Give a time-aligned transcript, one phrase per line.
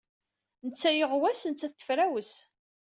[0.65, 2.33] Netta yiɣwas, nettat tefrawes.